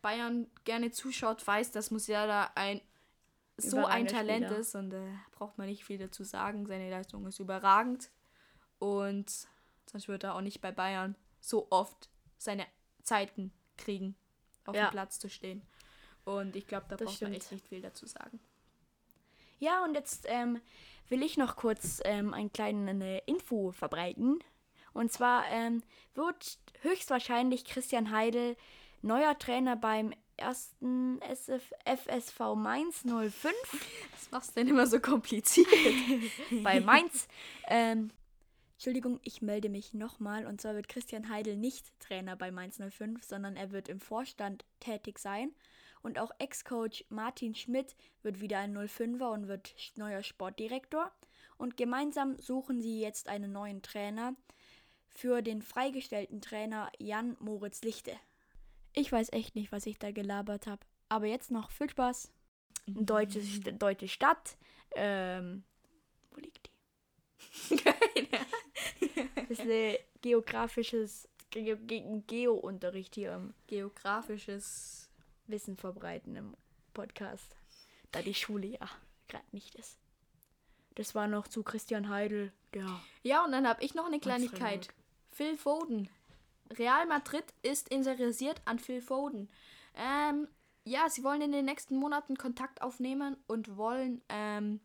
Bayern 0.01 0.49
gerne 0.63 0.91
zuschaut, 0.91 1.45
weiß, 1.45 1.71
dass 1.71 1.91
Musiala 1.91 2.51
ein 2.55 2.81
so 3.57 3.85
ein 3.85 4.07
Talent 4.07 4.45
Spieler. 4.45 4.59
ist 4.59 4.75
und 4.75 4.93
äh, 4.93 5.07
braucht 5.31 5.57
man 5.57 5.67
nicht 5.67 5.83
viel 5.85 5.97
dazu 5.97 6.23
sagen. 6.23 6.65
Seine 6.65 6.89
Leistung 6.89 7.25
ist 7.27 7.39
überragend 7.39 8.09
und 8.79 9.29
sonst 9.85 10.07
wird 10.07 10.23
er 10.23 10.35
auch 10.35 10.41
nicht 10.41 10.61
bei 10.61 10.71
Bayern 10.71 11.15
so 11.39 11.67
oft 11.69 12.09
seine 12.37 12.65
Zeiten 13.03 13.51
kriegen, 13.77 14.15
auf 14.65 14.75
Ja. 14.75 14.87
dem 14.87 14.91
Platz 14.91 15.19
zu 15.19 15.29
stehen. 15.29 15.61
Und 16.25 16.55
ich 16.55 16.67
glaube, 16.67 16.85
da 16.87 16.95
Das 16.95 17.05
braucht 17.07 17.21
man 17.21 17.31
stimmt. 17.31 17.35
echt 17.43 17.51
nicht 17.51 17.67
viel 17.67 17.81
dazu 17.81 18.05
sagen. 18.05 18.39
Ja, 19.59 19.83
und 19.83 19.93
jetzt 19.95 20.25
ähm, 20.27 20.59
will 21.09 21.21
ich 21.23 21.37
noch 21.37 21.55
kurz 21.55 22.01
ähm, 22.05 22.33
eine 22.33 22.49
kleine 22.49 23.19
Info 23.25 23.71
verbreiten. 23.71 24.39
Und 24.93 25.11
zwar 25.11 25.47
ähm, 25.49 25.83
wird 26.15 26.57
höchstwahrscheinlich 26.81 27.65
Christian 27.65 28.11
Heidel 28.11 28.55
neuer 29.01 29.37
Trainer 29.37 29.75
beim 29.75 30.13
ersten 30.41 31.21
SF 31.21 31.71
FSV 31.85 32.55
Mainz 32.55 33.03
05 33.03 33.33
Was 34.13 34.31
machst 34.31 34.51
du 34.51 34.53
denn 34.55 34.67
immer 34.67 34.87
so 34.87 34.99
kompliziert? 34.99 35.67
bei 36.63 36.81
Mainz. 36.81 37.27
Ähm, 37.67 38.11
Entschuldigung, 38.73 39.19
ich 39.23 39.41
melde 39.41 39.69
mich 39.69 39.93
nochmal. 39.93 40.45
Und 40.45 40.59
zwar 40.59 40.75
wird 40.75 40.89
Christian 40.89 41.29
Heidel 41.29 41.55
nicht 41.55 41.87
Trainer 41.99 42.35
bei 42.35 42.51
Mainz 42.51 42.77
05, 42.77 43.23
sondern 43.23 43.55
er 43.55 43.71
wird 43.71 43.87
im 43.87 43.99
Vorstand 43.99 44.65
tätig 44.79 45.19
sein. 45.19 45.51
Und 46.01 46.17
auch 46.17 46.31
Ex-Coach 46.39 47.05
Martin 47.09 47.53
Schmidt 47.53 47.95
wird 48.23 48.41
wieder 48.41 48.57
ein 48.57 48.75
05er 48.75 49.31
und 49.31 49.47
wird 49.47 49.75
neuer 49.95 50.23
Sportdirektor. 50.23 51.11
Und 51.57 51.77
gemeinsam 51.77 52.39
suchen 52.39 52.81
sie 52.81 52.99
jetzt 52.99 53.29
einen 53.29 53.51
neuen 53.51 53.83
Trainer 53.83 54.35
für 55.13 55.43
den 55.43 55.61
freigestellten 55.61 56.41
Trainer 56.41 56.91
Jan 56.97 57.37
Moritz 57.39 57.83
Lichte. 57.83 58.13
Ich 58.93 59.11
weiß 59.11 59.31
echt 59.33 59.55
nicht, 59.55 59.71
was 59.71 59.85
ich 59.85 59.99
da 59.99 60.11
gelabert 60.11 60.67
habe. 60.67 60.81
Aber 61.09 61.25
jetzt 61.25 61.51
noch 61.51 61.71
viel 61.71 61.89
Spaß. 61.89 62.31
Eine 62.87 63.05
deutsche, 63.05 63.41
deutsche 63.73 64.07
Stadt. 64.07 64.57
Ähm, 64.95 65.63
wo 66.31 66.39
liegt 66.39 66.67
die? 66.67 67.77
Das 69.35 69.59
ist 69.59 69.69
ein 69.69 69.97
geografisches 70.21 71.27
Ge 71.49 71.75
Ge 71.75 72.21
Geo-Unterricht 72.25 73.15
hier 73.15 73.33
im 73.33 73.53
Geografisches 73.67 75.09
Wissen 75.47 75.75
verbreiten 75.75 76.37
im 76.37 76.55
Podcast. 76.93 77.55
Da 78.11 78.21
die 78.21 78.33
Schule 78.33 78.67
ja 78.67 78.89
gerade 79.27 79.45
nicht 79.51 79.75
ist. 79.75 79.97
Das 80.95 81.15
war 81.15 81.27
noch 81.27 81.47
zu 81.47 81.63
Christian 81.63 82.09
Heidel, 82.09 82.53
der 82.73 83.01
Ja, 83.23 83.43
und 83.43 83.51
dann 83.51 83.67
habe 83.67 83.83
ich 83.83 83.93
noch 83.93 84.05
eine 84.05 84.19
Kleinigkeit. 84.19 84.87
Phil 85.29 85.57
Foden. 85.57 86.09
Real 86.77 87.05
Madrid 87.07 87.45
ist 87.61 87.89
interessiert 87.89 88.61
an 88.65 88.79
Phil 88.79 89.01
Foden. 89.01 89.49
Ähm, 89.95 90.47
ja, 90.83 91.09
sie 91.09 91.23
wollen 91.23 91.41
in 91.41 91.51
den 91.51 91.65
nächsten 91.65 91.95
Monaten 91.95 92.37
Kontakt 92.37 92.81
aufnehmen 92.81 93.37
und 93.47 93.77
wollen, 93.77 94.21
ähm, 94.29 94.79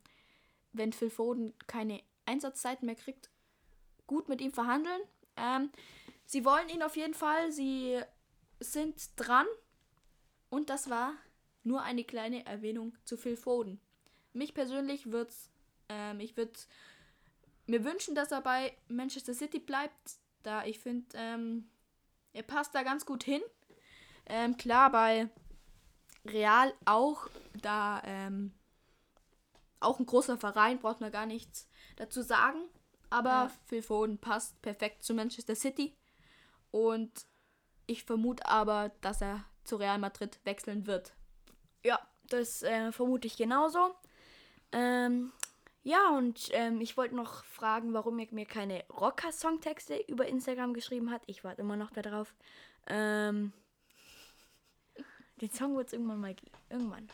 wenn 0.73 0.93
Phil 0.93 1.09
Foden 1.09 1.53
keine 1.67 2.01
Einsatzzeiten 2.25 2.85
mehr 2.85 2.95
kriegt, 2.95 3.29
gut 4.05 4.29
mit 4.29 4.41
ihm 4.41 4.51
verhandeln. 4.51 5.01
Ähm, 5.35 5.71
sie 6.25 6.45
wollen 6.45 6.69
ihn 6.69 6.83
auf 6.83 6.95
jeden 6.95 7.13
Fall. 7.13 7.51
Sie 7.51 7.99
sind 8.59 9.09
dran. 9.15 9.47
Und 10.49 10.69
das 10.69 10.89
war 10.89 11.13
nur 11.63 11.81
eine 11.81 12.03
kleine 12.03 12.45
Erwähnung 12.45 12.95
zu 13.03 13.17
Phil 13.17 13.37
Foden. 13.37 13.79
Mich 14.33 14.53
persönlich 14.53 15.11
wird's, 15.11 15.49
ähm, 15.89 16.19
ich 16.19 16.37
würde 16.37 16.57
mir 17.65 17.83
wünschen, 17.83 18.15
dass 18.15 18.31
er 18.31 18.41
bei 18.41 18.75
Manchester 18.87 19.33
City 19.33 19.59
bleibt, 19.59 20.17
da 20.43 20.63
ich 20.65 20.79
finde, 20.79 21.07
ähm, 21.15 21.69
er 22.33 22.43
passt 22.43 22.75
da 22.75 22.83
ganz 22.83 23.05
gut 23.05 23.23
hin. 23.23 23.41
Ähm, 24.25 24.57
klar, 24.57 24.91
bei 24.91 25.29
Real 26.25 26.73
auch, 26.85 27.27
da 27.61 28.01
ähm, 28.05 28.53
auch 29.79 29.99
ein 29.99 30.05
großer 30.05 30.37
Verein, 30.37 30.79
braucht 30.79 31.01
man 31.01 31.11
gar 31.11 31.25
nichts 31.25 31.67
dazu 31.95 32.21
sagen. 32.21 32.59
Aber 33.09 33.29
Ja. 33.29 33.51
Phil 33.67 33.81
Foden 33.81 34.17
passt 34.17 34.61
perfekt 34.61 35.03
zu 35.03 35.13
Manchester 35.13 35.55
City. 35.55 35.95
Und 36.71 37.25
ich 37.85 38.03
vermute 38.03 38.45
aber, 38.45 38.91
dass 39.01 39.21
er 39.21 39.45
zu 39.63 39.77
Real 39.77 39.97
Madrid 39.97 40.39
wechseln 40.43 40.87
wird. 40.87 41.13
Ja, 41.83 41.99
das 42.29 42.63
äh, 42.63 42.91
vermute 42.91 43.27
ich 43.27 43.37
genauso. 43.37 43.95
Ähm, 44.73 45.31
ja, 45.87 46.09
und 46.17 46.49
ähm, 46.51 46.81
ich 46.81 46.97
wollte 46.97 47.15
noch 47.15 47.45
fragen, 47.45 47.93
warum 47.93 48.19
ihr 48.19 48.27
mir 48.31 48.45
keine 48.45 48.83
Rocker-Songtexte 48.89 49.95
über 50.07 50.27
Instagram 50.27 50.73
geschrieben 50.73 51.11
hat. 51.11 51.21
Ich 51.27 51.45
warte 51.45 51.61
immer 51.61 51.77
noch 51.77 51.91
darauf. 51.91 52.35
Ähm, 52.87 53.53
den 55.39 55.49
Song 55.51 55.77
wird 55.77 55.87
es 55.87 55.93
irgendwann 55.93 56.19
mal 56.19 56.33
geben. 56.33 56.57
Irgendwann. 56.69 57.07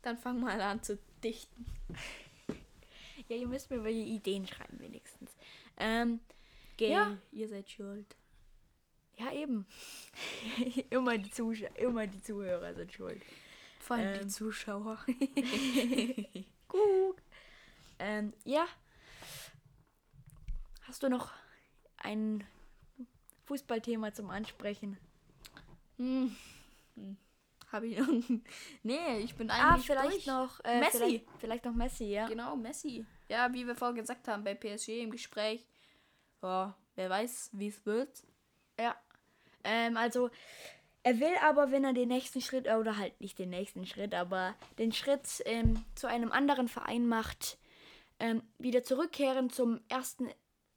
Dann 0.00 0.16
fang 0.16 0.40
mal 0.40 0.58
an 0.60 0.82
zu 0.82 0.98
dichten. 1.22 1.66
Ja, 3.28 3.34
ihr 3.34 3.48
müsst 3.48 3.70
mir 3.70 3.82
welche 3.82 4.06
Ideen 4.08 4.46
schreiben, 4.46 4.78
wenigstens. 4.78 5.34
Ähm, 5.78 6.20
Gell, 6.76 6.92
Ja. 6.92 7.18
ihr 7.32 7.48
seid 7.48 7.68
schuld. 7.68 8.06
ja, 9.18 9.32
eben. 9.32 9.66
immer, 10.90 11.18
die 11.18 11.32
immer 11.74 12.06
die 12.06 12.22
Zuhörer 12.22 12.72
sind 12.74 12.92
schuld. 12.92 13.20
Vor 13.80 13.96
allem 13.96 14.14
Ähm. 14.14 14.20
die 14.20 14.28
Zuschauer. 14.28 15.04
Gut. 16.68 17.16
Ähm, 17.98 18.32
ja. 18.44 18.66
Hast 20.82 21.02
du 21.02 21.08
noch 21.08 21.32
ein 21.98 22.44
Fußballthema 23.44 24.12
zum 24.12 24.30
Ansprechen? 24.30 24.98
Hm. 25.96 26.36
Hm. 26.94 27.16
Hab 27.72 27.82
ich 27.82 27.98
noch. 27.98 28.06
nee, 28.82 29.18
ich 29.18 29.34
bin 29.34 29.50
Ah, 29.50 29.72
eigentlich 29.72 29.86
vielleicht 29.86 30.12
durch. 30.12 30.26
noch 30.26 30.60
äh, 30.64 30.80
Messi. 30.80 30.98
Vielleicht, 30.98 31.24
vielleicht 31.38 31.64
noch 31.64 31.74
Messi, 31.74 32.04
ja. 32.04 32.26
Genau, 32.28 32.56
Messi. 32.56 33.04
Ja, 33.28 33.52
wie 33.52 33.66
wir 33.66 33.74
vorhin 33.74 33.96
gesagt 33.96 34.28
haben 34.28 34.44
bei 34.44 34.54
PSG 34.54 35.02
im 35.02 35.10
Gespräch. 35.10 35.66
Ja, 36.42 36.76
wer 36.94 37.10
weiß, 37.10 37.50
wie 37.54 37.68
es 37.68 37.84
wird. 37.84 38.22
Ja. 38.78 38.94
Ähm, 39.64 39.96
also, 39.96 40.30
er 41.02 41.18
will 41.18 41.34
aber, 41.42 41.72
wenn 41.72 41.82
er 41.84 41.92
den 41.92 42.08
nächsten 42.08 42.40
Schritt, 42.40 42.68
oder 42.68 42.96
halt 42.98 43.20
nicht 43.20 43.38
den 43.38 43.50
nächsten 43.50 43.84
Schritt, 43.86 44.14
aber 44.14 44.54
den 44.78 44.92
Schritt 44.92 45.42
ähm, 45.44 45.84
zu 45.96 46.06
einem 46.06 46.30
anderen 46.30 46.68
Verein 46.68 47.08
macht, 47.08 47.58
ähm, 48.20 48.42
wieder 48.58 48.82
zurückkehren 48.82 49.50
zum 49.50 49.80
ersten. 49.88 50.28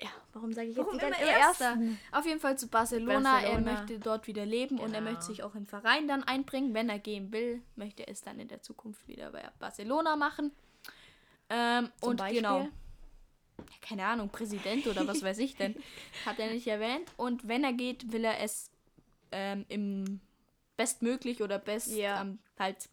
Ja, 0.01 0.07
warum 0.31 0.53
sage 0.53 0.67
ich 0.69 0.77
jetzt 0.77 0.85
Warum 0.85 0.97
immer 0.99 1.19
Erster? 1.19 1.77
Auf 2.13 2.25
jeden 2.25 2.39
Fall 2.39 2.57
zu 2.57 2.67
Barcelona. 2.69 3.41
Er 3.41 3.49
Barcelona. 3.51 3.71
möchte 3.73 3.99
dort 3.99 4.27
wieder 4.27 4.45
leben 4.45 4.79
und 4.79 4.93
er 4.93 4.99
Genau. 5.01 5.11
möchte 5.11 5.25
sich 5.25 5.43
auch 5.43 5.55
im 5.55 5.65
Verein 5.65 6.07
dann 6.07 6.23
einbringen. 6.23 6.73
Wenn 6.73 6.87
er 6.89 6.99
gehen 6.99 7.33
will, 7.33 7.61
möchte 7.75 8.03
er 8.07 8.13
es 8.13 8.21
dann 8.21 8.39
in 8.39 8.47
der 8.47 8.61
Zukunft 8.61 9.07
wieder 9.09 9.31
bei 9.31 9.43
Barcelona 9.59 10.15
machen. 10.15 10.53
Ähm, 11.49 11.91
und 12.01 12.17
Beispiel? 12.17 12.37
genau. 12.41 12.59
Ja, 12.61 12.69
Keine 13.81 14.05
Ahnung, 14.05 14.29
Präsident 14.29 14.87
oder 14.87 15.05
was 15.05 15.21
weiß 15.21 15.37
ich 15.39 15.55
denn. 15.57 15.75
Hat 16.25 16.39
er 16.39 16.47
nicht 16.51 16.67
erwähnt. 16.67 17.11
Und 17.17 17.47
wenn 17.47 17.63
er 17.65 17.73
geht, 17.73 18.13
will 18.13 18.23
er 18.23 18.39
es 18.39 18.71
ähm, 19.33 19.65
im 19.67 20.21
bestmöglich 20.77 21.41
oder 21.43 21.59
best 21.59 21.87
Ja. 21.91 22.21
ähm, 22.21 22.39
halt 22.57 22.87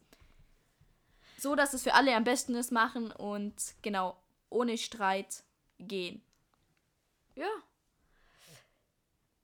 so, 1.38 1.54
dass 1.54 1.72
es 1.72 1.84
für 1.84 1.94
alle 1.94 2.16
am 2.16 2.24
besten 2.24 2.54
ist, 2.56 2.72
machen 2.72 3.12
und 3.12 3.54
genau 3.82 4.16
ohne 4.50 4.78
Streit 4.78 5.44
gehen. 5.78 6.22
Ja. 7.34 7.48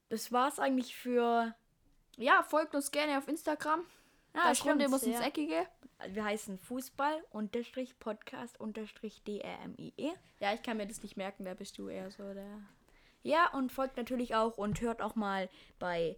Das 0.09 0.32
war's 0.32 0.59
eigentlich 0.59 0.97
für. 0.97 1.54
Ja, 2.16 2.42
folgt 2.42 2.75
uns 2.75 2.90
gerne 2.90 3.18
auf 3.18 3.28
Instagram. 3.28 3.85
Ja, 4.35 4.49
das 4.49 4.64
Runde 4.64 4.88
muss 4.88 5.02
ins. 5.02 5.21
Eckige. 5.21 5.66
Wir 6.09 6.25
heißen 6.25 6.59
Fußball 6.59 7.25
unterstrich 7.30 7.99
Podcast 7.99 8.59
unterstrich 8.59 9.23
DRMIE. 9.25 10.12
Ja, 10.40 10.52
ich 10.52 10.62
kann 10.62 10.76
mir 10.76 10.87
das 10.87 11.02
nicht 11.02 11.16
merken, 11.16 11.44
da 11.44 11.54
bist 11.54 11.78
du 11.78 11.88
eher 11.88 12.11
so 12.11 12.35
der. 12.35 12.61
Ja, 13.23 13.50
und 13.52 13.71
folgt 13.71 13.97
natürlich 13.97 14.35
auch 14.35 14.59
und 14.59 14.80
hört 14.80 15.00
auch 15.00 15.14
mal 15.14 15.49
bei 15.78 16.16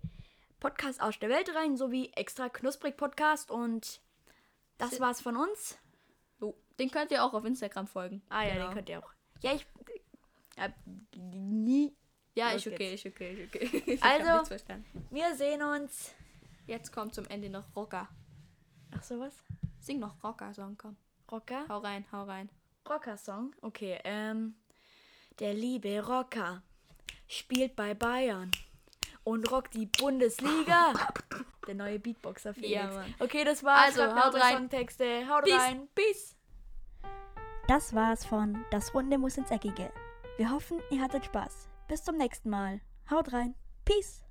Podcast 0.59 1.03
aus 1.03 1.19
der 1.19 1.29
Welt 1.29 1.55
rein, 1.55 1.77
sowie 1.77 2.11
extra 2.15 2.49
knusprig 2.49 2.97
Podcast. 2.97 3.51
Und 3.51 4.01
das 4.79 5.01
war's 5.01 5.21
von 5.21 5.37
uns. 5.37 5.79
Den 6.79 6.91
könnt 6.91 7.11
ihr 7.11 7.23
auch 7.25 7.33
auf 7.35 7.45
Instagram 7.45 7.87
folgen. 7.87 8.23
Ah 8.29 8.45
ja, 8.45 8.55
Genau. 8.55 8.67
den 8.69 8.75
könnt 8.75 8.89
ihr 8.89 8.99
auch. 8.99 9.11
Ja, 9.41 9.53
ich 9.55 9.67
hab 10.59 10.73
nie. 11.17 11.95
Ja, 12.35 12.51
ist 12.51 12.67
okay, 12.67 12.95
ist 12.95 13.07
okay, 13.07 13.33
ist 13.45 13.55
okay. 13.55 13.83
Ich 13.87 14.03
Also-. 14.03 14.57
Wir 15.11 15.35
sehen 15.37 15.63
uns. 15.63 16.15
Jetzt 16.67 16.93
kommt 16.93 17.15
zum 17.15 17.27
Ende 17.27 17.49
noch 17.51 17.65
Rocker. 17.77 18.09
Ach 18.97 19.03
sowas? 19.03 19.35
Sing 19.81 19.99
noch 19.99 20.23
Rocker-Song, 20.25 20.77
komm. 20.79 20.97
Rocker? 21.31 21.67
Hau 21.69 21.79
rein, 21.79 22.05
hau 22.11 22.25
rein. 22.25 22.49
Rocker-Song? 22.89 23.55
Okay, 23.61 23.99
ähm. 24.05 24.55
Der 25.41 25.53
liebe 25.53 26.01
Rocker 26.07 26.63
spielt 27.29 27.75
bei 27.77 27.93
Bayern 27.95 28.51
und 29.25 29.51
rockt 29.51 29.75
die 29.75 29.87
Bundesliga. 29.87 30.93
Der 31.67 31.75
neue 31.75 31.99
Beatboxer 31.99 32.55
Felix. 32.55 32.71
Ja, 32.73 32.87
Mann. 32.89 33.15
Okay, 33.19 33.43
das 33.45 33.65
war's. 33.65 33.99
Also, 33.99 34.15
haut 34.15 34.35
rein. 34.35 34.57
Songtexte. 34.59 35.29
Haut 35.29 35.45
Peace. 35.45 35.55
rein. 35.55 35.89
Peace. 35.95 36.37
Das 37.67 37.95
war's 37.95 38.27
von 38.27 38.63
Das 38.71 38.95
Runde 38.95 39.17
muss 39.17 39.39
ins 39.39 39.51
Eckige. 39.51 39.91
Wir 40.37 40.51
hoffen, 40.51 40.79
ihr 40.91 41.01
hattet 41.01 41.25
Spaß. 41.25 41.69
Bis 41.89 42.05
zum 42.05 42.17
nächsten 42.17 42.51
Mal. 42.51 42.81
Haut 43.11 43.33
rein. 43.33 43.55
Peace. 43.85 44.23